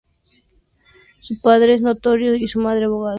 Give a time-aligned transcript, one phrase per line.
[1.11, 3.09] Su padre es notario y su madre, abogada.